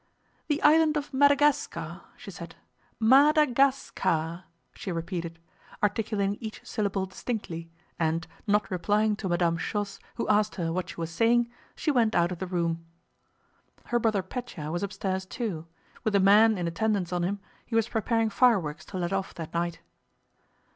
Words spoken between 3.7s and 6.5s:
car," she repeated, articulating